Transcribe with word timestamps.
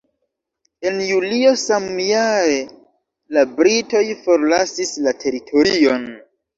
En 0.91 0.95
julio 1.09 1.51
samjare, 1.65 2.57
la 3.39 3.47
britoj 3.61 4.05
forlasis 4.27 4.99
la 5.09 5.19
teritorion. 5.25 6.15